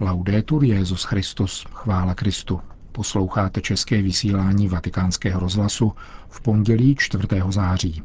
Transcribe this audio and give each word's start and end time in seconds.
Laudetur 0.00 0.64
Jezus 0.64 1.04
Christus, 1.04 1.66
chvála 1.72 2.14
Kristu. 2.14 2.60
Posloucháte 2.92 3.60
české 3.60 4.02
vysílání 4.02 4.68
Vatikánského 4.68 5.40
rozhlasu 5.40 5.92
v 6.28 6.40
pondělí 6.40 6.96
4. 6.98 7.26
září. 7.48 8.02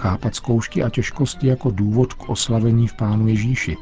Chápat 0.00 0.34
zkoušky 0.34 0.82
a 0.82 0.90
těžkosti 0.90 1.46
jako 1.46 1.70
důvod 1.70 2.14
k 2.14 2.28
oslavení 2.28 2.88
v 2.88 2.94
Pánu 2.94 3.28
Ježíši, 3.28 3.76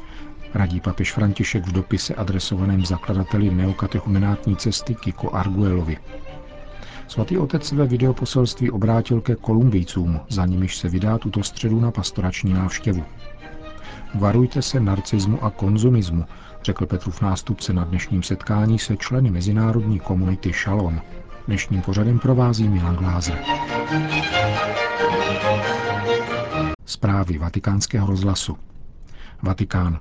radí 0.53 0.79
papež 0.79 1.13
František 1.13 1.67
v 1.67 1.71
dopise 1.71 2.15
adresovaném 2.15 2.85
zakladateli 2.85 3.49
neokatechumenátní 3.49 4.55
cesty 4.55 4.95
Kiko 4.95 5.31
Arguelovi. 5.31 5.97
Svatý 7.07 7.37
otec 7.37 7.71
ve 7.71 7.85
videoposelství 7.85 8.71
obrátil 8.71 9.21
ke 9.21 9.35
Kolumbijcům, 9.35 10.19
za 10.29 10.45
nimiž 10.45 10.77
se 10.77 10.89
vydá 10.89 11.17
tuto 11.17 11.43
středu 11.43 11.79
na 11.79 11.91
pastorační 11.91 12.53
návštěvu. 12.53 13.03
Varujte 14.15 14.61
se 14.61 14.79
narcismu 14.79 15.43
a 15.43 15.49
konzumismu, 15.49 16.25
řekl 16.63 16.85
Petrův 16.85 17.21
nástupce 17.21 17.73
na 17.73 17.83
dnešním 17.83 18.23
setkání 18.23 18.79
se 18.79 18.97
členy 18.97 19.31
mezinárodní 19.31 19.99
komunity 19.99 20.53
Shalom. 20.53 21.01
Dnešním 21.47 21.81
pořadem 21.81 22.19
provází 22.19 22.69
Milan 22.69 22.95
Glázer. 22.95 23.39
Zprávy 26.99 27.37
vatikánského 27.37 28.07
rozhlasu. 28.07 28.57
Vatikán. 29.43 29.99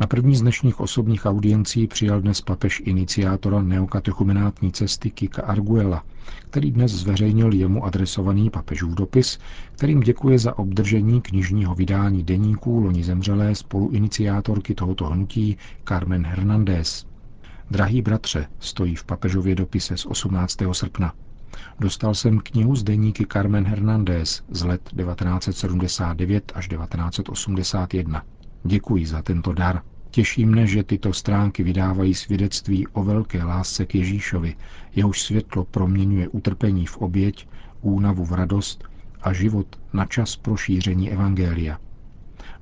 Na 0.00 0.06
první 0.06 0.36
z 0.36 0.40
dnešních 0.42 0.80
osobních 0.80 1.26
audiencí 1.26 1.86
přijal 1.86 2.20
dnes 2.20 2.40
papež 2.40 2.82
iniciátora 2.84 3.62
neokatechumenátní 3.62 4.72
cesty 4.72 5.10
Kika 5.10 5.42
Arguela, 5.42 6.04
který 6.50 6.70
dnes 6.70 6.92
zveřejnil 6.92 7.52
jemu 7.54 7.84
adresovaný 7.84 8.50
papežův 8.50 8.94
dopis, 8.94 9.38
kterým 9.72 10.00
děkuje 10.00 10.38
za 10.38 10.58
obdržení 10.58 11.20
knižního 11.20 11.74
vydání 11.74 12.22
deníků 12.22 12.80
loni 12.80 13.04
zemřelé 13.04 13.54
spoluiniciátorky 13.54 14.74
tohoto 14.74 15.06
hnutí 15.06 15.56
Carmen 15.88 16.26
Hernández. 16.26 17.06
Drahý 17.70 18.02
bratře, 18.02 18.46
stojí 18.58 18.96
v 18.96 19.04
papežově 19.04 19.54
dopise 19.54 19.96
z 19.96 20.06
18. 20.06 20.56
srpna. 20.72 21.12
Dostal 21.80 22.14
jsem 22.14 22.38
knihu 22.38 22.76
z 22.76 22.82
deníky 22.82 23.26
Carmen 23.32 23.66
Hernández 23.66 24.42
z 24.48 24.62
let 24.64 24.90
1979 24.96 26.52
až 26.54 26.68
1981. 26.68 28.22
Děkuji 28.64 29.06
za 29.06 29.22
tento 29.22 29.52
dar. 29.52 29.82
Těší 30.10 30.46
mne, 30.46 30.66
že 30.66 30.82
tyto 30.82 31.12
stránky 31.12 31.62
vydávají 31.62 32.14
svědectví 32.14 32.86
o 32.86 33.04
velké 33.04 33.44
lásce 33.44 33.86
k 33.86 33.94
Ježíšovi, 33.94 34.56
jehož 34.94 35.22
světlo 35.22 35.64
proměňuje 35.64 36.28
utrpení 36.28 36.86
v 36.86 36.96
oběť, 36.96 37.48
únavu 37.80 38.24
v 38.24 38.32
radost 38.32 38.84
a 39.22 39.32
život 39.32 39.66
na 39.92 40.04
čas 40.06 40.36
pro 40.36 40.56
šíření 40.56 41.10
Evangelia. 41.12 41.78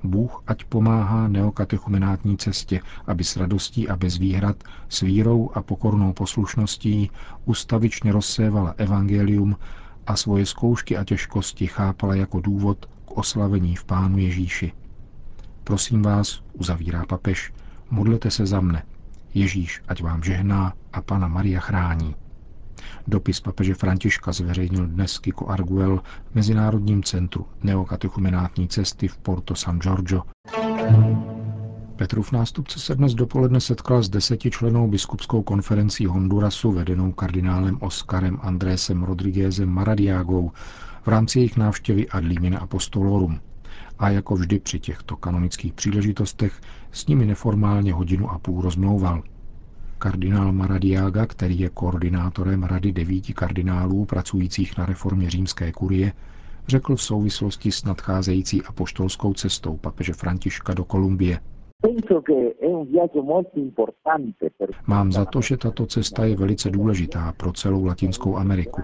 Bůh 0.03 0.43
ať 0.47 0.63
pomáhá 0.63 1.27
neokatechumenátní 1.27 2.37
cestě, 2.37 2.81
aby 3.07 3.23
s 3.23 3.37
radostí 3.37 3.89
a 3.89 3.95
bez 3.95 4.17
výhrad, 4.17 4.63
s 4.89 5.01
vírou 5.01 5.49
a 5.53 5.61
pokornou 5.61 6.13
poslušností 6.13 7.11
ustavičně 7.45 8.11
rozsévala 8.11 8.73
evangelium 8.77 9.57
a 10.07 10.15
svoje 10.15 10.45
zkoušky 10.45 10.97
a 10.97 11.03
těžkosti 11.03 11.67
chápala 11.67 12.15
jako 12.15 12.41
důvod 12.41 12.85
k 12.85 13.11
oslavení 13.11 13.75
v 13.75 13.85
Pánu 13.85 14.17
Ježíši. 14.17 14.71
Prosím 15.63 16.01
vás, 16.01 16.41
uzavírá 16.53 17.05
papež, 17.05 17.53
modlete 17.89 18.31
se 18.31 18.45
za 18.45 18.61
mne. 18.61 18.83
Ježíš, 19.33 19.81
ať 19.87 20.03
vám 20.03 20.23
žehná 20.23 20.73
a 20.93 21.01
Pana 21.01 21.27
Maria 21.27 21.59
chrání. 21.59 22.15
Dopis 23.07 23.39
papeže 23.41 23.73
Františka 23.73 24.31
zveřejnil 24.31 24.87
dnes 24.87 25.19
Kiko 25.19 25.47
Arguel 25.47 26.01
v 26.31 26.35
Mezinárodním 26.35 27.03
centru 27.03 27.45
neokatechumenátní 27.63 28.67
cesty 28.67 29.07
v 29.07 29.17
Porto 29.17 29.55
San 29.55 29.79
Giorgio. 29.79 30.21
Petrův 31.95 32.31
nástupce 32.31 32.79
se 32.79 32.95
dnes 32.95 33.13
dopoledne 33.13 33.61
setkal 33.61 34.03
s 34.03 34.09
deseti 34.09 34.51
členou 34.51 34.87
biskupskou 34.87 35.41
konferencí 35.41 36.05
Hondurasu 36.05 36.71
vedenou 36.71 37.11
kardinálem 37.11 37.77
Oskarem 37.81 38.39
Andrésem 38.41 39.03
Rodriguezem 39.03 39.69
Maradiagou 39.69 40.51
v 41.03 41.07
rámci 41.07 41.39
jejich 41.39 41.57
návštěvy 41.57 42.09
ad 42.09 42.23
limina 42.23 42.59
apostolorum. 42.59 43.39
A 43.99 44.09
jako 44.09 44.35
vždy 44.35 44.59
při 44.59 44.79
těchto 44.79 45.15
kanonických 45.15 45.73
příležitostech 45.73 46.61
s 46.91 47.07
nimi 47.07 47.25
neformálně 47.25 47.93
hodinu 47.93 48.31
a 48.31 48.39
půl 48.39 48.61
rozmlouval. 48.61 49.23
Kardinál 50.03 50.51
Maradiaga, 50.51 51.25
který 51.25 51.59
je 51.59 51.69
koordinátorem 51.69 52.63
Rady 52.63 52.91
devíti 52.91 53.33
kardinálů 53.33 54.05
pracujících 54.05 54.77
na 54.77 54.85
reformě 54.85 55.29
římské 55.29 55.71
kurie, 55.71 56.13
řekl 56.67 56.95
v 56.95 57.01
souvislosti 57.01 57.71
s 57.71 57.83
nadcházející 57.83 58.61
apoštolskou 58.61 59.33
cestou 59.33 59.77
papeže 59.77 60.13
Františka 60.13 60.73
do 60.73 60.83
Kolumbie. 60.83 61.39
Mám 64.87 65.11
za 65.11 65.25
to, 65.25 65.41
že 65.41 65.57
tato 65.57 65.85
cesta 65.85 66.25
je 66.25 66.35
velice 66.35 66.69
důležitá 66.69 67.33
pro 67.37 67.51
celou 67.51 67.85
Latinskou 67.85 68.37
Ameriku, 68.37 68.81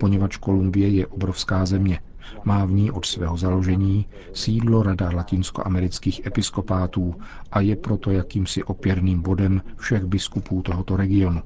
poněvadž 0.00 0.36
Kolumbie 0.36 0.88
je 0.88 1.06
obrovská 1.06 1.66
země, 1.66 2.00
má 2.44 2.64
v 2.64 2.70
ní 2.70 2.90
od 2.90 3.06
svého 3.06 3.36
založení 3.36 4.06
sídlo 4.32 4.82
Rada 4.82 5.10
latinskoamerických 5.10 6.26
episkopátů 6.26 7.14
a 7.52 7.60
je 7.60 7.76
proto 7.76 8.10
jakýmsi 8.10 8.64
opěrným 8.64 9.22
bodem 9.22 9.62
všech 9.76 10.04
biskupů 10.04 10.62
tohoto 10.62 10.96
regionu. 10.96 11.42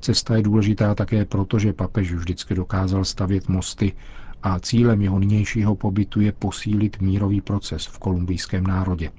Cesta 0.00 0.36
je 0.36 0.42
důležitá 0.42 0.94
také 0.94 1.24
proto, 1.24 1.58
že 1.58 1.72
papež 1.72 2.12
vždycky 2.12 2.54
dokázal 2.54 3.04
stavět 3.04 3.48
mosty 3.48 3.92
a 4.42 4.60
cílem 4.60 5.02
jeho 5.02 5.18
nynějšího 5.18 5.76
pobytu 5.76 6.20
je 6.20 6.32
posílit 6.32 7.00
mírový 7.00 7.40
proces 7.40 7.86
v 7.86 7.98
kolumbijském 7.98 8.66
národě. 8.66 9.10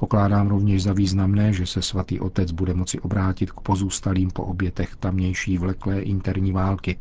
Pokládám 0.00 0.48
rovněž 0.48 0.82
za 0.82 0.92
významné, 0.92 1.52
že 1.52 1.66
se 1.66 1.82
svatý 1.82 2.20
otec 2.20 2.52
bude 2.52 2.74
moci 2.74 3.00
obrátit 3.00 3.52
k 3.52 3.60
pozůstalým 3.60 4.30
po 4.30 4.44
obětech 4.44 4.96
tamnější 4.96 5.58
vleklé 5.58 6.00
interní 6.00 6.52
války, 6.52 6.98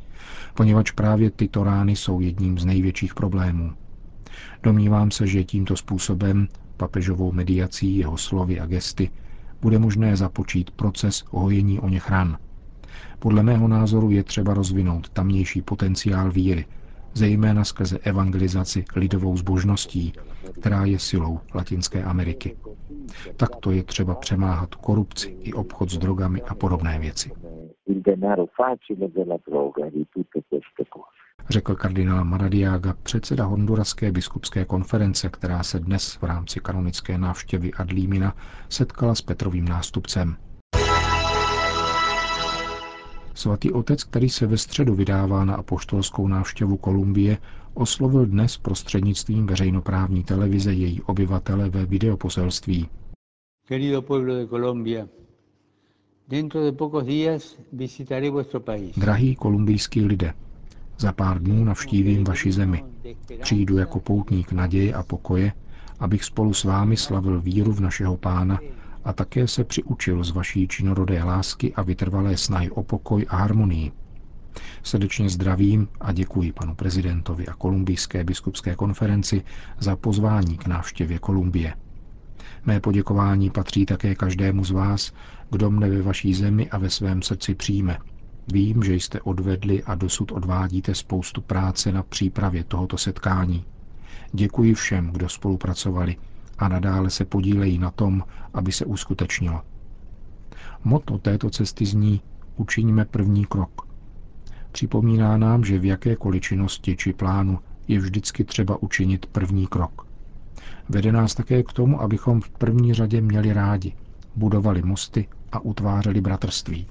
poněvadž 0.54 0.92
právě 0.92 1.32
tyto 1.32 1.64
rány 1.64 1.96
jsou 1.96 2.20
jedním 2.20 2.60
z 2.60 2.66
největších 2.66 3.14
problémů. 3.14 3.74
Domnívám 4.64 5.12
se, 5.12 5.28
že 5.28 5.44
tímto 5.44 5.78
způsobem, 5.78 6.48
papežovou 6.78 7.32
mediací 7.32 7.98
jeho 7.98 8.18
slovy 8.18 8.60
a 8.60 8.66
gesty, 8.66 9.10
bude 9.62 9.80
možné 9.80 10.16
započít 10.16 10.72
proces 10.72 11.24
hojení 11.30 11.80
o 11.80 11.90
něch 11.90 12.10
ran. 12.10 12.38
Podle 13.20 13.44
mého 13.44 13.68
názoru 13.68 14.10
je 14.12 14.24
třeba 14.24 14.54
rozvinout 14.54 15.10
tamnější 15.10 15.62
potenciál 15.62 16.32
víry, 16.32 16.66
zejména 17.20 17.64
skrze 17.64 17.98
evangelizaci 17.98 18.86
lidovou 18.96 19.38
zbožností, 19.38 20.14
která 20.60 20.86
je 20.86 21.00
silou 21.00 21.40
Latinské 21.56 22.04
Ameriky. 22.04 22.58
Takto 23.36 23.72
je 23.72 23.84
třeba 23.84 24.16
přemáhat 24.16 24.76
korupci 24.76 25.28
i 25.28 25.54
obchod 25.54 25.90
s 25.90 25.98
drogami 25.98 26.42
a 26.42 26.56
podobné 26.56 27.00
věci. 27.00 27.32
Řekl 31.50 31.76
kardinál 31.76 32.26
Maradiaga, 32.26 32.94
předseda 33.04 33.46
Honduraské 33.46 34.12
biskupské 34.12 34.66
konference, 34.66 35.30
která 35.30 35.64
se 35.64 35.80
dnes 35.80 36.16
v 36.22 36.24
rámci 36.24 36.60
kanonické 36.60 37.18
návštěvy 37.18 37.72
Adlímina 37.74 38.36
setkala 38.70 39.16
s 39.16 39.22
Petrovým 39.22 39.66
nástupcem. 39.66 40.36
Svatý 43.40 43.72
otec, 43.72 44.04
který 44.04 44.30
se 44.30 44.48
ve 44.48 44.58
středu 44.58 44.96
vydává 44.96 45.46
na 45.46 45.56
apoštolskou 45.56 46.28
návštěvu 46.28 46.78
Kolumbie, 46.78 47.38
oslovil 47.74 48.26
dnes 48.26 48.58
prostřednictvím 48.58 49.46
veřejnoprávní 49.46 50.24
televize 50.24 50.74
její 50.74 51.02
obyvatele 51.02 51.70
ve 51.70 51.86
videoposelství. 51.86 52.90
Querido 53.68 54.02
pueblo 54.02 54.36
de 54.36 54.48
Colombia, 54.48 55.08
dentro 56.28 56.64
de 56.64 56.72
pocos 56.72 57.06
días 57.06 57.58
visitaré 57.74 58.30
vuestro 58.30 58.60
país. 58.60 58.96
Drahý 58.98 59.36
kolumbijský 59.36 60.06
lidé, 60.06 60.34
za 60.98 61.14
pár 61.14 61.44
dnů 61.44 61.64
navštívím 61.64 62.24
vaši 62.24 62.52
zemi. 62.52 62.84
Přijdu 63.42 63.78
jako 63.78 64.00
poutník 64.00 64.52
naděje 64.52 64.94
a 64.94 65.04
pokoje, 65.04 65.54
abych 66.00 66.24
spolu 66.24 66.54
s 66.54 66.64
vámi 66.64 66.98
slavil 66.98 67.42
víru 67.42 67.72
v 67.72 67.80
našeho 67.80 68.18
pána 68.18 68.60
a 69.10 69.14
také 69.14 69.48
se 69.48 69.64
přiučil 69.64 70.24
z 70.24 70.32
vaší 70.32 70.68
činorodé 70.68 71.24
lásky 71.24 71.74
a 71.74 71.82
vytrvalé 71.82 72.38
snahy 72.38 72.70
o 72.72 72.84
pokoj 72.84 73.26
a 73.30 73.36
harmonii. 73.38 73.92
Srdečně 74.84 75.30
zdravím 75.30 75.88
a 76.02 76.12
děkuji 76.12 76.52
panu 76.52 76.76
prezidentovi 76.76 77.48
a 77.48 77.54
kolumbijské 77.54 78.24
biskupské 78.24 78.76
konferenci 78.76 79.44
za 79.80 79.96
pozvání 79.96 80.58
k 80.58 80.68
návštěvě 80.68 81.20
Kolumbie. 81.20 81.74
Mé 82.66 82.80
poděkování 82.80 83.50
patří 83.50 83.86
také 83.86 84.16
každému 84.16 84.64
z 84.64 84.72
vás, 84.72 85.14
kdo 85.52 85.72
mne 85.72 85.90
ve 85.90 86.02
vaší 86.02 86.34
zemi 86.34 86.70
a 86.70 86.78
ve 86.78 86.90
svém 86.90 87.22
srdci 87.22 87.56
přijme. 87.56 87.98
Vím, 88.54 88.84
že 88.84 88.94
jste 88.96 89.22
odvedli 89.22 89.84
a 89.84 89.96
dosud 89.96 90.32
odvádíte 90.32 90.96
spoustu 90.96 91.42
práce 91.42 91.92
na 91.92 92.04
přípravě 92.04 92.64
tohoto 92.64 92.98
setkání. 92.98 93.66
Děkuji 94.34 94.74
všem, 94.74 95.08
kdo 95.12 95.30
spolupracovali 95.30 96.16
a 96.60 96.68
nadále 96.68 97.10
se 97.10 97.26
podílejí 97.26 97.78
na 97.78 97.92
tom, 97.92 98.24
aby 98.54 98.72
se 98.72 98.86
uskutečnilo. 98.86 99.62
Moto 100.84 101.18
této 101.18 101.50
cesty 101.50 101.86
zní 101.86 102.22
Učiníme 102.60 103.06
první 103.06 103.46
krok. 103.46 103.88
Připomíná 104.72 105.38
nám, 105.38 105.64
že 105.64 105.80
v 105.80 105.86
jakékoliv 105.86 106.42
činnosti 106.42 106.96
či 106.96 107.14
plánu 107.14 107.60
je 107.88 108.00
vždycky 108.00 108.44
třeba 108.44 108.84
učinit 108.84 109.26
první 109.26 109.68
krok. 109.68 110.08
Vede 110.90 111.12
nás 111.12 111.36
také 111.36 111.64
k 111.64 111.74
tomu, 111.74 112.02
abychom 112.02 112.42
v 112.42 112.50
první 112.50 112.94
řadě 112.94 113.22
měli 113.22 113.54
rádi, 113.54 113.94
budovali 114.36 114.82
mosty 114.82 115.28
a 115.52 115.60
utvářeli 115.60 116.22
bratrství. 116.22 116.88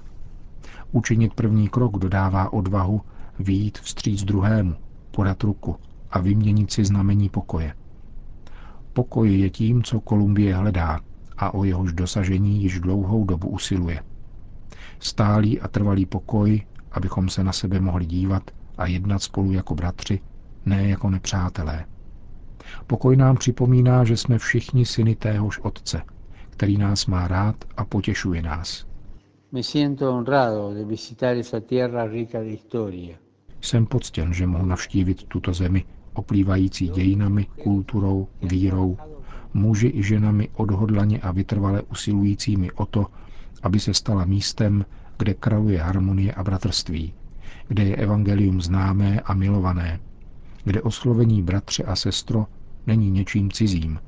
Učinit 0.91 1.33
první 1.33 1.69
krok 1.69 1.97
dodává 1.97 2.53
odvahu 2.53 3.01
výjít 3.39 3.77
vstříc 3.77 4.23
druhému, 4.23 4.75
podat 5.11 5.43
ruku 5.43 5.75
a 6.11 6.19
vyměnit 6.19 6.71
si 6.71 6.85
znamení 6.85 7.29
pokoje. 7.29 7.73
Pokoj 8.99 9.39
je 9.39 9.49
tím, 9.49 9.83
co 9.83 9.99
Kolumbie 9.99 10.55
hledá 10.55 10.99
a 11.37 11.53
o 11.53 11.63
jehož 11.63 11.93
dosažení 11.93 12.63
již 12.63 12.79
dlouhou 12.79 13.25
dobu 13.25 13.49
usiluje. 13.49 14.03
Stálý 14.99 15.61
a 15.61 15.67
trvalý 15.67 16.05
pokoj, 16.05 16.61
abychom 16.91 17.29
se 17.29 17.43
na 17.43 17.51
sebe 17.51 17.79
mohli 17.79 18.05
dívat 18.05 18.43
a 18.77 18.85
jednat 18.85 19.23
spolu 19.23 19.51
jako 19.51 19.75
bratři, 19.75 20.19
ne 20.65 20.87
jako 20.87 21.09
nepřátelé. 21.09 21.85
Pokoj 22.87 23.15
nám 23.15 23.37
připomíná, 23.37 24.03
že 24.03 24.17
jsme 24.17 24.37
všichni 24.37 24.85
syny 24.85 25.15
téhož 25.15 25.59
Otce, 25.59 26.01
který 26.49 26.77
nás 26.77 27.05
má 27.05 27.27
rád 27.27 27.55
a 27.77 27.85
potěšuje 27.85 28.41
nás. 28.41 28.85
Jsem 33.61 33.85
poctěn, 33.85 34.33
že 34.33 34.47
mohu 34.47 34.65
navštívit 34.65 35.23
tuto 35.23 35.53
zemi, 35.53 35.85
oplývající 36.19 36.87
dějinami, 36.89 37.45
kulturou, 37.63 38.27
vírou, 38.41 38.97
muži 39.53 39.91
i 39.95 40.03
ženami 40.03 40.49
odhodlaně 40.53 41.19
a 41.19 41.31
vytrvale 41.31 41.81
usilujícími 41.81 42.71
o 42.71 42.85
to, 42.85 43.07
aby 43.63 43.79
se 43.79 43.93
stala 43.93 44.25
místem, 44.25 44.85
kde 45.17 45.33
kraluje 45.33 45.79
harmonie 45.81 46.33
a 46.33 46.43
bratrství, 46.43 47.13
kde 47.67 47.83
je 47.83 47.95
evangelium 47.95 48.61
známé 48.61 49.19
a 49.19 49.33
milované, 49.33 49.99
kde 50.63 50.81
oslovení 50.81 51.43
bratře 51.43 51.83
a 51.83 51.95
sestro 51.95 52.45
není 52.87 53.11
něčím 53.11 53.51
cizím, 53.51 53.99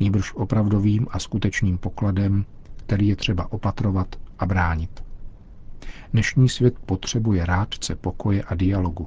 nýbrž 0.00 0.32
opravdovým 0.34 1.06
a 1.10 1.18
skutečným 1.18 1.78
pokladem, 1.78 2.44
který 2.76 3.08
je 3.08 3.16
třeba 3.16 3.52
opatrovat 3.52 4.16
a 4.38 4.46
bránit. 4.46 5.04
Dnešní 6.12 6.48
svět 6.48 6.74
potřebuje 6.86 7.46
rádce 7.46 7.96
pokoje 7.96 8.42
a 8.42 8.54
dialogu. 8.54 9.06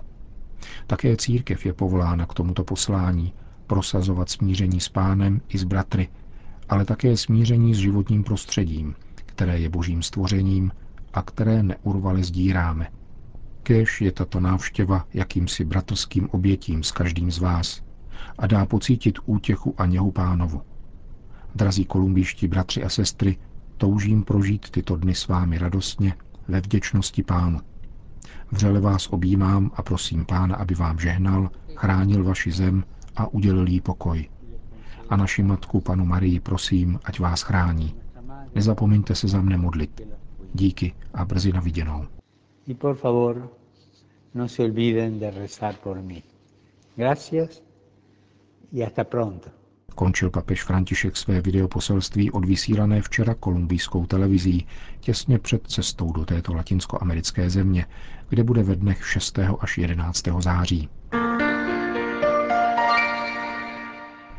Také 0.88 1.17
církev 1.17 1.65
je 1.65 1.73
povolána 1.73 2.25
k 2.25 2.33
tomuto 2.33 2.63
poslání, 2.63 3.33
prosazovat 3.67 4.29
smíření 4.29 4.79
s 4.79 4.89
pánem 4.89 5.41
i 5.50 5.57
s 5.57 5.63
bratry, 5.63 6.09
ale 6.69 6.85
také 6.85 7.17
smíření 7.17 7.75
s 7.75 7.77
životním 7.77 8.23
prostředím, 8.23 8.95
které 9.15 9.59
je 9.59 9.69
božím 9.69 10.01
stvořením 10.01 10.71
a 11.13 11.21
které 11.21 11.63
neurvale 11.63 12.23
sdíráme. 12.23 12.88
Kéž 13.63 14.01
je 14.01 14.11
tato 14.11 14.39
návštěva 14.39 15.07
jakýmsi 15.13 15.65
bratrským 15.65 16.29
obětím 16.31 16.83
s 16.83 16.91
každým 16.91 17.31
z 17.31 17.39
vás 17.39 17.83
a 18.38 18.47
dá 18.47 18.65
pocítit 18.65 19.19
útěchu 19.25 19.75
a 19.77 19.85
něhu 19.85 20.12
pánovu. 20.12 20.62
Drazí 21.55 21.85
kolumbíští 21.85 22.47
bratři 22.47 22.83
a 22.83 22.89
sestry, 22.89 23.38
toužím 23.77 24.23
prožít 24.23 24.69
tyto 24.69 24.95
dny 24.95 25.15
s 25.15 25.27
vámi 25.27 25.57
radostně 25.57 26.13
ve 26.47 26.62
vděčnosti 26.62 27.23
pánu. 27.23 27.59
Vřele 28.51 28.79
vás 28.79 29.07
objímám 29.07 29.71
a 29.73 29.83
prosím 29.83 30.25
pána, 30.25 30.55
aby 30.55 30.75
vám 30.75 30.99
žehnal, 30.99 31.49
chránil 31.75 32.23
vaši 32.23 32.51
zem 32.51 32.83
a 33.15 33.27
udělil 33.27 33.67
jí 33.67 33.81
pokoj. 33.81 34.29
A 35.09 35.15
naši 35.17 35.43
matku, 35.43 35.81
panu 35.81 36.05
Marii, 36.05 36.39
prosím, 36.39 36.99
ať 37.03 37.19
vás 37.19 37.41
chrání. 37.41 37.95
Nezapomeňte 38.55 39.15
se 39.15 39.27
za 39.27 39.41
mne 39.41 39.57
modlit. 39.57 40.01
Díky 40.53 40.93
a 41.13 41.25
brzy 41.25 41.51
na 41.53 41.59
viděnou. 41.61 42.05
Y 42.67 42.73
por 42.75 42.95
favor, 42.95 43.49
no 44.33 44.47
se 44.47 44.63
olviden 44.63 45.19
de 45.19 45.31
rezar 45.31 45.75
por 45.75 46.01
mí. 46.01 46.23
Gracias 46.95 47.61
y 48.73 48.81
hasta 48.83 49.03
pronto. 49.03 49.58
Končil 50.00 50.30
papež 50.30 50.63
František 50.63 51.18
své 51.18 51.42
videoposelství 51.42 52.31
odvysílané 52.31 53.01
včera 53.01 53.34
kolumbijskou 53.34 54.06
televizí 54.06 54.68
těsně 55.00 55.40
před 55.40 55.68
cestou 55.68 56.12
do 56.12 56.25
této 56.25 56.54
latinskoamerické 56.54 57.50
země, 57.50 57.86
kde 58.30 58.44
bude 58.44 58.63
ve 58.63 58.75
dnech 58.75 59.07
6. 59.07 59.40
až 59.60 59.78
11. 59.78 60.24
září. 60.40 60.90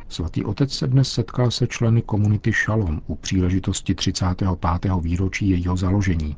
Svatý 0.08 0.44
otec 0.44 0.72
se 0.72 0.86
dnes 0.86 1.12
setkal 1.12 1.50
se 1.50 1.66
členy 1.66 2.02
komunity 2.02 2.52
Shalom 2.52 3.00
u 3.06 3.14
příležitosti 3.14 3.94
35. 3.94 4.48
výročí 5.00 5.48
jejího 5.48 5.76
založení. 5.76 6.36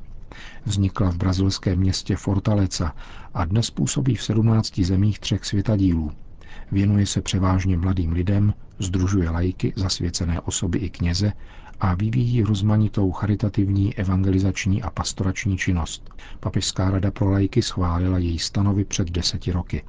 Vznikla 0.64 1.10
v 1.10 1.16
brazilském 1.16 1.78
městě 1.78 2.16
Fortaleza 2.16 2.94
a 3.34 3.44
dnes 3.44 3.70
působí 3.70 4.14
v 4.14 4.22
17 4.22 4.78
zemích 4.78 5.18
třech 5.20 5.44
světadílů. 5.44 6.12
Věnuje 6.72 7.06
se 7.06 7.20
převážně 7.22 7.76
mladým 7.76 8.12
lidem, 8.12 8.54
združuje 8.78 9.30
lajky, 9.30 9.72
zasvěcené 9.76 10.40
osoby 10.40 10.78
i 10.78 10.90
kněze 10.90 11.32
a 11.80 11.94
vyvíjí 11.94 12.42
rozmanitou 12.42 13.12
charitativní, 13.12 13.94
evangelizační 13.94 14.82
a 14.82 14.90
pastorační 14.90 15.56
činnost. 15.58 16.10
Papežská 16.40 16.90
rada 16.90 17.10
pro 17.10 17.30
lajky 17.30 17.62
schválila 17.62 18.18
její 18.18 18.38
stanovy 18.38 18.84
před 18.84 19.10
deseti 19.10 19.52
roky. 19.52 19.82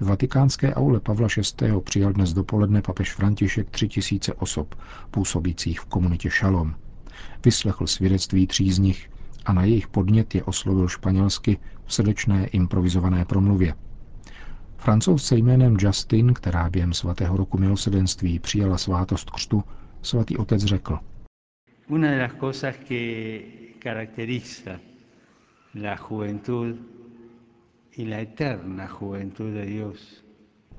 V 0.00 0.06
vatikánské 0.06 0.74
aule 0.74 1.00
Pavla 1.00 1.28
VI. 1.36 1.72
přijal 1.84 2.12
dnes 2.12 2.32
dopoledne 2.32 2.82
papež 2.82 3.12
František 3.14 3.70
tři 3.70 3.88
tisíce 3.88 4.34
osob, 4.34 4.74
působících 5.10 5.80
v 5.80 5.84
komunitě 5.84 6.30
Šalom. 6.30 6.74
Vyslechl 7.44 7.86
svědectví 7.86 8.46
tří 8.46 8.72
z 8.72 8.78
nich 8.78 9.10
a 9.44 9.52
na 9.52 9.64
jejich 9.64 9.88
podnět 9.88 10.34
je 10.34 10.44
oslovil 10.44 10.88
španělsky 10.88 11.58
v 11.84 11.94
srdečné 11.94 12.46
improvizované 12.46 13.24
promluvě. 13.24 13.74
Francouzce 14.84 15.36
jménem 15.36 15.76
Justin, 15.80 16.34
která 16.34 16.70
během 16.70 16.92
svatého 16.92 17.36
roku 17.36 17.58
milosedenství 17.58 18.38
přijala 18.38 18.78
svátost 18.78 19.30
křtu, 19.30 19.64
svatý 20.02 20.36
otec 20.36 20.64
řekl. 20.64 20.98
Una 21.88 22.10
de 22.10 22.22
las 22.22 22.32
cosas 22.40 22.76
que 22.88 23.40
caracteriza 23.82 24.70
la 25.82 25.96
juventud 26.10 26.76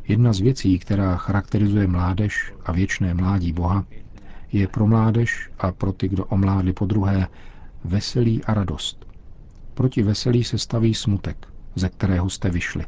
Jedna 0.08 0.34
z 0.34 0.40
věcí, 0.40 0.80
která 0.80 1.18
charakterizuje 1.18 1.88
mládež 1.88 2.54
a 2.66 2.72
věčné 2.72 3.14
mládí 3.14 3.54
Boha, 3.54 3.86
je 4.52 4.68
pro 4.68 4.88
mládež 4.88 5.50
a 5.60 5.72
pro 5.72 5.92
ty, 5.94 6.10
kdo 6.10 6.26
omládli 6.26 6.74
po 6.74 6.86
druhé, 6.86 7.28
veselí 7.84 8.44
a 8.44 8.54
radost. 8.54 9.06
Proti 9.74 10.04
veselí 10.04 10.44
se 10.44 10.58
staví 10.58 10.94
smutek, 10.94 11.48
ze 11.76 11.90
kterého 11.90 12.30
jste 12.30 12.50
vyšli. 12.50 12.86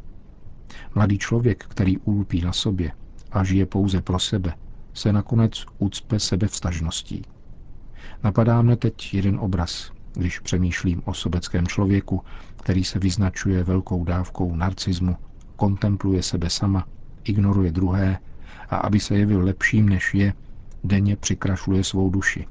Mladý 0.94 1.18
člověk, 1.18 1.64
který 1.64 1.98
ulpí 1.98 2.40
na 2.40 2.52
sobě 2.52 2.92
a 3.32 3.44
žije 3.44 3.66
pouze 3.66 4.00
pro 4.02 4.18
sebe, 4.18 4.54
se 4.94 5.12
nakonec 5.12 5.64
ucpe 5.78 6.20
sebevstažností. 6.20 7.22
Napadá 8.24 8.62
mne 8.62 8.76
teď 8.76 9.14
jeden 9.14 9.38
obraz, 9.40 9.92
když 10.12 10.38
přemýšlím 10.38 11.02
o 11.04 11.14
sobeckém 11.14 11.66
člověku, 11.66 12.22
který 12.56 12.84
se 12.84 12.98
vyznačuje 12.98 13.64
velkou 13.64 14.04
dávkou 14.04 14.56
narcismu, 14.56 15.16
kontempluje 15.56 16.22
sebe 16.22 16.50
sama, 16.50 16.86
ignoruje 17.24 17.72
druhé 17.72 18.18
a 18.70 18.76
aby 18.76 19.00
se 19.00 19.16
jevil 19.16 19.44
lepším, 19.44 19.88
než 19.88 20.14
je, 20.14 20.34
denně 20.84 21.16
přikrašuje 21.16 21.84
svou 21.84 22.10
duši. 22.10 22.46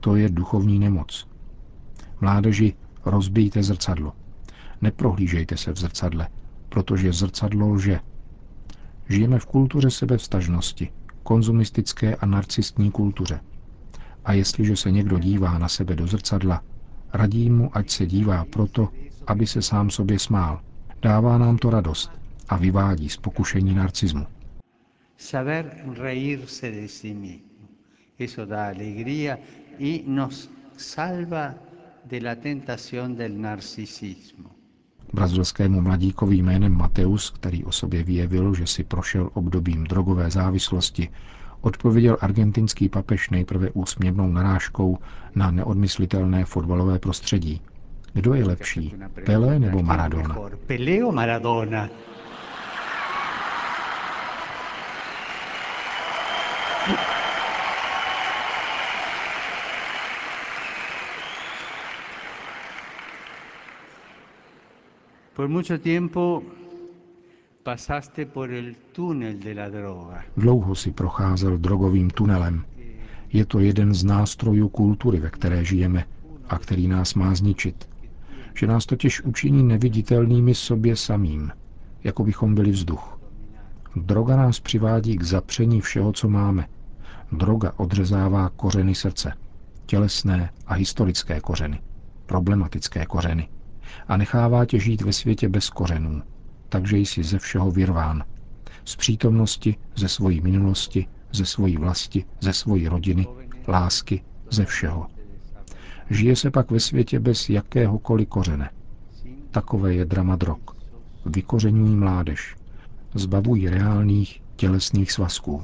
To 0.00 0.16
je 0.16 0.28
duchovní 0.28 0.78
nemoc. 0.78 1.28
Mládeži, 2.20 2.74
rozbijte 3.04 3.62
zrcadlo. 3.62 4.12
Neprohlížejte 4.80 5.56
se 5.56 5.72
v 5.72 5.78
zrcadle, 5.78 6.28
protože 6.70 7.12
zrcadlo 7.12 7.68
lže. 7.68 8.00
Žijeme 9.08 9.38
v 9.38 9.46
kultuře 9.46 9.90
sebevstažnosti, 9.90 10.90
konzumistické 11.22 12.16
a 12.16 12.26
narcistní 12.26 12.90
kultuře. 12.90 13.40
A 14.24 14.32
jestliže 14.32 14.76
se 14.76 14.90
někdo 14.90 15.18
dívá 15.18 15.58
na 15.58 15.68
sebe 15.68 15.96
do 15.96 16.06
zrcadla, 16.06 16.62
radí 17.12 17.50
mu, 17.50 17.76
ať 17.76 17.90
se 17.90 18.06
dívá 18.06 18.44
proto, 18.44 18.88
aby 19.26 19.46
se 19.46 19.62
sám 19.62 19.90
sobě 19.90 20.18
smál. 20.18 20.60
Dává 21.02 21.38
nám 21.38 21.58
to 21.58 21.70
radost 21.70 22.10
a 22.48 22.56
vyvádí 22.56 23.08
z 23.08 23.16
pokušení 23.16 23.74
narcismu. 23.74 24.26
Saber 25.16 25.84
reírse 25.98 26.70
de 26.70 26.88
sí 26.88 27.14
mismo. 27.14 27.68
Eso 28.18 28.46
da 28.46 28.68
alegría 28.68 29.38
y 29.78 30.04
nos 30.06 30.50
salva 30.76 31.54
de 32.04 32.20
la 32.20 32.36
tentación 32.36 33.16
del 33.16 33.40
narcisismo. 33.40 34.59
Brazilskému 35.12 35.80
mladíkovi 35.80 36.36
jménem 36.36 36.72
Mateus, 36.76 37.30
který 37.30 37.64
o 37.64 37.72
sobě 37.72 38.02
vyjevil, 38.04 38.54
že 38.54 38.66
si 38.66 38.84
prošel 38.84 39.30
obdobím 39.34 39.84
drogové 39.84 40.30
závislosti, 40.30 41.08
odpověděl 41.60 42.16
argentinský 42.20 42.88
papež 42.88 43.30
nejprve 43.30 43.70
úsměvnou 43.70 44.32
narážkou 44.32 44.98
na 45.34 45.50
neodmyslitelné 45.50 46.44
fotbalové 46.44 46.98
prostředí. 46.98 47.60
Kdo 48.12 48.34
je 48.34 48.44
lepší, 48.44 48.94
Pelé 49.26 49.58
nebo 49.58 49.82
Maradona? 49.82 50.36
Pelé 65.36 65.46
o 65.46 66.42
Maradona? 69.14 70.22
Dlouho 70.36 70.74
si 70.74 70.90
procházel 70.90 71.58
drogovým 71.58 72.10
tunelem. 72.10 72.64
Je 73.32 73.46
to 73.46 73.58
jeden 73.60 73.94
z 73.94 74.04
nástrojů 74.04 74.68
kultury, 74.68 75.20
ve 75.20 75.30
které 75.30 75.64
žijeme 75.64 76.04
a 76.48 76.58
který 76.58 76.88
nás 76.88 77.14
má 77.14 77.34
zničit. 77.34 77.88
Že 78.54 78.66
nás 78.66 78.86
totiž 78.86 79.22
učiní 79.24 79.62
neviditelnými 79.62 80.54
sobě 80.54 80.96
samým, 80.96 81.52
jako 82.04 82.24
bychom 82.24 82.54
byli 82.54 82.70
vzduch. 82.70 83.20
Droga 83.96 84.36
nás 84.36 84.60
přivádí 84.60 85.16
k 85.16 85.22
zapření 85.22 85.80
všeho, 85.80 86.12
co 86.12 86.28
máme. 86.28 86.66
Droga 87.32 87.72
odřezává 87.76 88.48
kořeny 88.56 88.94
srdce, 88.94 89.32
tělesné 89.86 90.50
a 90.66 90.74
historické 90.74 91.40
kořeny, 91.40 91.80
problematické 92.26 93.06
kořeny 93.06 93.48
a 94.08 94.16
nechává 94.16 94.64
tě 94.64 94.78
žít 94.78 95.02
ve 95.02 95.12
světě 95.12 95.48
bez 95.48 95.70
kořenů, 95.70 96.22
takže 96.68 96.96
jsi 96.98 97.22
ze 97.22 97.38
všeho 97.38 97.70
vyrván. 97.70 98.24
Z 98.84 98.96
přítomnosti, 98.96 99.76
ze 99.96 100.08
svojí 100.08 100.40
minulosti, 100.40 101.06
ze 101.32 101.46
svojí 101.46 101.76
vlasti, 101.76 102.24
ze 102.40 102.52
svojí 102.52 102.88
rodiny, 102.88 103.26
lásky, 103.68 104.22
ze 104.50 104.64
všeho. 104.64 105.06
Žije 106.10 106.36
se 106.36 106.50
pak 106.50 106.70
ve 106.70 106.80
světě 106.80 107.20
bez 107.20 107.48
jakéhokoliv 107.50 108.28
kořene. 108.28 108.70
Takové 109.50 109.94
je 109.94 110.04
drama 110.04 110.36
drog. 110.36 110.60
Vykořenují 111.26 111.96
mládež. 111.96 112.56
Zbavují 113.14 113.68
reálných 113.68 114.42
tělesných 114.56 115.12
svazků. 115.12 115.62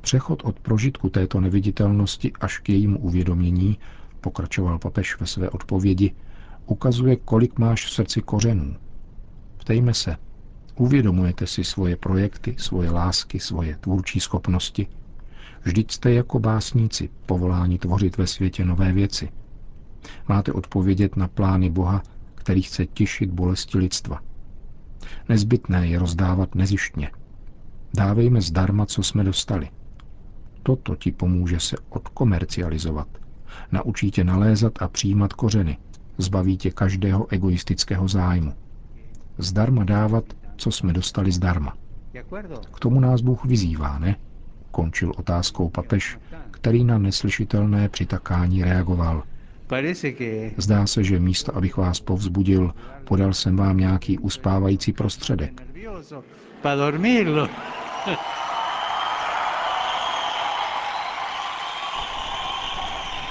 Přechod 0.00 0.42
od 0.44 0.60
prožitku 0.60 1.08
této 1.08 1.40
neviditelnosti 1.40 2.32
až 2.40 2.58
k 2.58 2.68
jejímu 2.68 2.98
uvědomění, 2.98 3.78
pokračoval 4.20 4.78
papež 4.78 5.20
ve 5.20 5.26
své 5.26 5.50
odpovědi, 5.50 6.14
ukazuje, 6.66 7.16
kolik 7.16 7.58
máš 7.58 7.86
v 7.86 7.90
srdci 7.90 8.22
kořenů. 8.22 8.76
Ptejme 9.56 9.94
se, 9.94 10.16
uvědomujete 10.76 11.46
si 11.46 11.64
svoje 11.64 11.96
projekty, 11.96 12.54
svoje 12.58 12.90
lásky, 12.90 13.40
svoje 13.40 13.76
tvůrčí 13.76 14.20
schopnosti? 14.20 14.86
Vždyť 15.62 15.92
jste 15.92 16.12
jako 16.12 16.38
básníci 16.38 17.08
povoláni 17.26 17.78
tvořit 17.78 18.16
ve 18.16 18.26
světě 18.26 18.64
nové 18.64 18.92
věci. 18.92 19.28
Máte 20.28 20.52
odpovědět 20.52 21.16
na 21.16 21.28
plány 21.28 21.70
Boha, 21.70 22.02
který 22.34 22.62
chce 22.62 22.86
těšit 22.86 23.30
bolesti 23.30 23.78
lidstva. 23.78 24.20
Nezbytné 25.28 25.86
je 25.86 25.98
rozdávat 25.98 26.54
nezištně. 26.54 27.10
Dávejme 27.94 28.40
zdarma, 28.40 28.86
co 28.86 29.02
jsme 29.02 29.24
dostali. 29.24 29.70
Toto 30.68 30.96
ti 30.96 31.12
pomůže 31.12 31.60
se 31.60 31.76
odkomercializovat. 31.88 33.08
Naučí 33.72 34.10
tě 34.10 34.24
nalézat 34.24 34.82
a 34.82 34.88
přijímat 34.88 35.32
kořeny. 35.32 35.78
Zbaví 36.18 36.56
tě 36.56 36.70
každého 36.70 37.32
egoistického 37.32 38.08
zájmu. 38.08 38.52
Zdarma 39.38 39.84
dávat, 39.84 40.24
co 40.56 40.70
jsme 40.70 40.92
dostali 40.92 41.32
zdarma. 41.32 41.76
K 42.74 42.80
tomu 42.80 43.00
nás 43.00 43.20
Bůh 43.20 43.44
vyzývá, 43.44 43.98
ne? 43.98 44.16
Končil 44.70 45.12
otázkou 45.16 45.68
papež, 45.68 46.18
který 46.50 46.84
na 46.84 46.98
neslyšitelné 46.98 47.88
přitakání 47.88 48.64
reagoval. 48.64 49.22
Zdá 50.56 50.86
se, 50.86 51.04
že 51.04 51.20
místo, 51.20 51.56
abych 51.56 51.76
vás 51.76 52.00
povzbudil, 52.00 52.74
podal 53.04 53.34
jsem 53.34 53.56
vám 53.56 53.76
nějaký 53.76 54.18
uspávající 54.18 54.92
prostředek. 54.92 55.62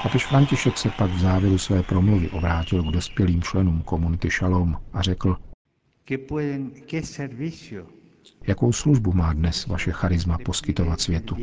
Papež 0.08 0.26
František 0.26 0.78
se 0.78 0.92
pak 0.92 1.12
v 1.12 1.20
závěru 1.20 1.58
své 1.58 1.84
promluvy 1.84 2.30
obrátil 2.30 2.84
k 2.84 2.92
dospělým 2.94 3.42
členům 3.42 3.82
komunity 3.82 4.30
Shalom 4.30 4.78
a 4.94 5.02
řekl, 5.02 5.38
jakou 8.48 8.72
službu 8.72 9.14
má 9.14 9.34
dnes 9.34 9.68
vaše 9.68 9.92
charisma 9.92 10.38
poskytovat 10.38 11.02
světu? 11.02 11.36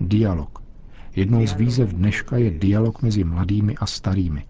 Dialog. 0.00 0.62
Jednou 1.16 1.46
z 1.46 1.52
výzev 1.52 1.88
dneška 1.88 2.36
je 2.36 2.50
dialog 2.50 3.02
mezi 3.02 3.24
mladými 3.24 3.76
a 3.76 3.86
starými. 3.86 4.44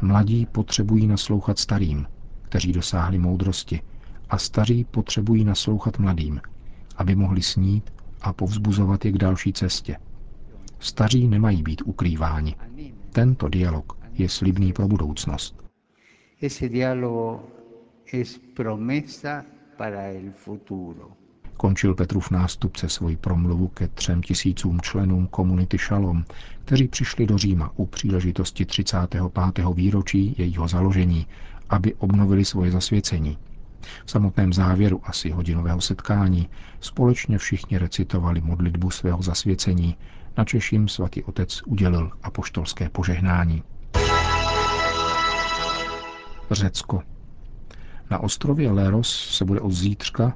Mladí 0.00 0.46
potřebují 0.46 1.06
naslouchat 1.06 1.58
starým, 1.58 2.06
kteří 2.42 2.72
dosáhli 2.72 3.18
moudrosti, 3.18 3.80
a 4.30 4.38
staří 4.38 4.84
potřebují 4.84 5.44
naslouchat 5.44 5.98
mladým, 5.98 6.40
aby 6.96 7.14
mohli 7.16 7.42
snít 7.42 7.90
a 8.20 8.32
povzbuzovat 8.32 9.04
je 9.04 9.12
k 9.12 9.18
další 9.18 9.52
cestě. 9.52 9.96
Staří 10.78 11.28
nemají 11.28 11.62
být 11.62 11.82
ukrýváni. 11.84 12.56
Tento 13.12 13.48
dialog 13.48 13.98
je 14.12 14.28
slibný 14.28 14.72
pro 14.72 14.88
budoucnost. 14.88 15.62
Končil 21.56 21.94
Petrův 21.94 22.30
nástupce 22.30 22.88
svoji 22.88 23.16
promluvu 23.16 23.68
ke 23.68 23.88
třem 23.88 24.22
tisícům 24.22 24.80
členům 24.80 25.26
komunity 25.26 25.78
Šalom, 25.78 26.24
kteří 26.64 26.88
přišli 26.88 27.26
do 27.26 27.38
Říma 27.38 27.72
u 27.76 27.86
příležitosti 27.86 28.64
35. 28.64 29.22
výročí 29.74 30.34
jejího 30.38 30.68
založení, 30.68 31.26
aby 31.68 31.94
obnovili 31.94 32.44
svoje 32.44 32.70
zasvěcení. 32.70 33.38
V 34.04 34.10
samotném 34.10 34.52
závěru 34.52 35.00
asi 35.04 35.30
hodinového 35.30 35.80
setkání 35.80 36.48
společně 36.80 37.38
všichni 37.38 37.78
recitovali 37.78 38.40
modlitbu 38.40 38.90
svého 38.90 39.22
zasvěcení, 39.22 39.96
na 40.36 40.44
Češím 40.44 40.88
svatý 40.88 41.22
otec 41.22 41.62
udělil 41.66 42.10
apoštolské 42.22 42.88
požehnání. 42.88 43.62
Řecko. 46.50 47.02
Na 48.10 48.18
ostrově 48.18 48.70
Leros 48.70 49.36
se 49.36 49.44
bude 49.44 49.60
od 49.60 49.72
zítřka 49.72 50.34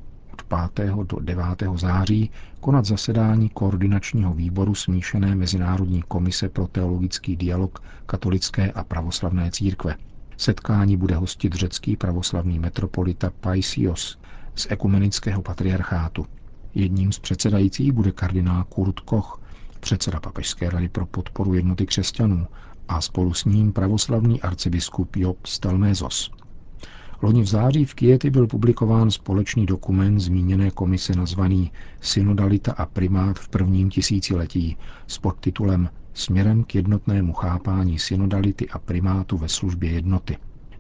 5. 0.75 0.91
do 1.07 1.21
9. 1.21 1.45
září 1.75 2.31
konat 2.61 2.85
zasedání 2.85 3.49
koordinačního 3.49 4.35
výboru 4.35 4.75
smíšené 4.75 5.35
Mezinárodní 5.35 6.03
komise 6.03 6.49
pro 6.49 6.67
teologický 6.67 7.37
dialog 7.37 7.83
katolické 8.07 8.73
a 8.73 8.85
pravoslavné 8.85 9.51
církve. 9.51 9.97
Setkání 10.37 10.97
bude 10.97 11.15
hostit 11.15 11.55
řecký 11.55 11.97
pravoslavný 11.97 12.59
metropolita 12.59 13.31
Paisios 13.41 14.19
z 14.55 14.67
ekumenického 14.71 15.43
patriarchátu. 15.43 16.27
Jedním 16.75 17.13
z 17.13 17.19
předsedajících 17.19 17.93
bude 17.93 18.13
kardinál 18.13 18.65
Kurt 18.65 19.01
Koch, 19.01 19.41
předseda 19.81 20.21
Papežské 20.21 20.71
rady 20.71 20.89
pro 20.89 21.07
podporu 21.07 21.55
jednoty 21.55 21.87
křesťanů 21.87 22.47
a 22.89 23.01
spolu 23.01 23.35
s 23.35 23.45
ním 23.45 23.73
pravoslavný 23.73 24.43
arcibiskup 24.43 25.17
Job 25.17 25.47
Stelmézos. 25.47 26.31
Loni 27.23 27.43
v 27.43 27.47
září 27.47 27.85
v 27.85 27.95
Kiety 27.95 28.31
byl 28.31 28.47
publikován 28.47 29.11
společný 29.11 29.67
dokument 29.67 30.21
zmíněné 30.21 30.71
komise 30.71 31.17
nazvaný 31.17 31.73
Synodalita 32.01 32.73
a 32.73 32.87
primát 32.87 33.39
v 33.39 33.49
prvním 33.49 33.91
tisíciletí 33.91 34.77
s 35.07 35.19
podtitulem 35.19 35.89
Směrem 36.15 36.65
k 36.65 36.75
jednotnému 36.75 37.33
chápání 37.33 37.99
synodality 37.99 38.69
a 38.69 38.79
primátu 38.79 39.39
ve 39.39 39.49
službě 39.49 39.91
jednoty. 39.91 40.37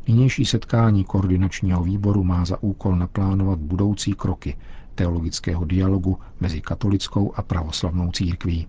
Nynější 0.08 0.44
setkání 0.44 1.04
koordinačního 1.04 1.82
výboru 1.82 2.24
má 2.24 2.44
za 2.44 2.62
úkol 2.62 2.96
naplánovat 2.96 3.58
budoucí 3.58 4.12
kroky 4.12 4.56
teologického 4.94 5.64
dialogu 5.64 6.18
mezi 6.40 6.60
katolickou 6.60 7.32
a 7.36 7.42
pravoslavnou 7.42 8.10
církví. 8.12 8.68